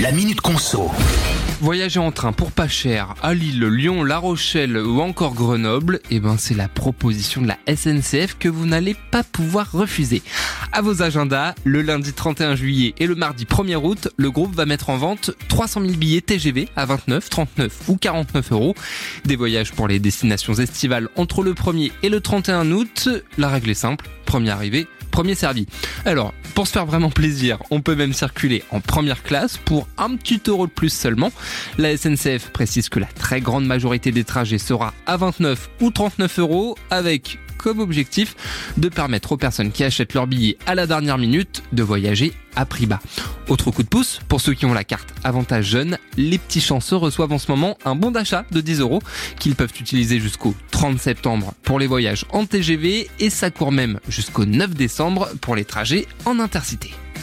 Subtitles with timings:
[0.00, 0.90] La Minute Conso.
[1.60, 6.20] Voyager en train pour pas cher à Lille, Lyon, La Rochelle ou encore Grenoble, eh
[6.20, 10.22] ben c'est la proposition de la SNCF que vous n'allez pas pouvoir refuser.
[10.72, 14.64] À vos agendas, le lundi 31 juillet et le mardi 1er août, le groupe va
[14.64, 18.74] mettre en vente 300 000 billets TGV à 29, 39 ou 49 euros.
[19.26, 23.10] Des voyages pour les destinations estivales entre le 1er et le 31 août.
[23.36, 25.66] La règle est simple, premier arrivé, premier servi.
[26.04, 30.16] Alors, pour se faire vraiment plaisir, on peut même circuler en première classe pour un
[30.16, 31.32] petit euro de plus seulement.
[31.78, 36.38] La SNCF précise que la très grande majorité des trajets sera à 29 ou 39
[36.38, 38.36] euros avec comme objectif
[38.78, 42.64] de permettre aux personnes qui achètent leur billet à la dernière minute de voyager à
[42.64, 43.00] prix bas.
[43.48, 46.96] Autre coup de pouce, pour ceux qui ont la carte Avantage Jeune, les petits chanceux
[46.96, 49.02] reçoivent en ce moment un bon d'achat de 10 euros
[49.38, 54.00] qu'ils peuvent utiliser jusqu'au 30 septembre pour les voyages en TGV et ça court même
[54.08, 56.94] jusqu'au 9 décembre pour les trajets en intercité.